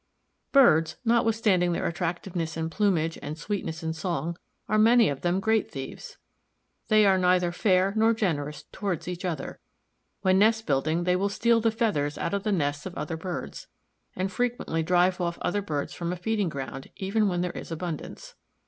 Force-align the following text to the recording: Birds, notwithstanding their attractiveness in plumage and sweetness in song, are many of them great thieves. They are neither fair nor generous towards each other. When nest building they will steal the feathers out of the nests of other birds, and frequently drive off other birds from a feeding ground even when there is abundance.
Birds, 0.51 0.95
notwithstanding 1.05 1.73
their 1.73 1.85
attractiveness 1.85 2.57
in 2.57 2.71
plumage 2.71 3.19
and 3.21 3.37
sweetness 3.37 3.83
in 3.83 3.93
song, 3.93 4.35
are 4.67 4.79
many 4.79 5.09
of 5.09 5.21
them 5.21 5.39
great 5.39 5.69
thieves. 5.69 6.17
They 6.87 7.05
are 7.05 7.19
neither 7.19 7.51
fair 7.51 7.93
nor 7.95 8.11
generous 8.15 8.63
towards 8.71 9.07
each 9.07 9.23
other. 9.23 9.59
When 10.21 10.39
nest 10.39 10.65
building 10.65 11.03
they 11.03 11.15
will 11.15 11.29
steal 11.29 11.61
the 11.61 11.69
feathers 11.69 12.17
out 12.17 12.33
of 12.33 12.41
the 12.41 12.51
nests 12.51 12.87
of 12.87 12.95
other 12.95 13.15
birds, 13.15 13.67
and 14.15 14.31
frequently 14.31 14.81
drive 14.81 15.21
off 15.21 15.37
other 15.43 15.61
birds 15.61 15.93
from 15.93 16.11
a 16.11 16.15
feeding 16.17 16.49
ground 16.49 16.89
even 16.95 17.27
when 17.27 17.41
there 17.41 17.51
is 17.51 17.71
abundance. 17.71 18.33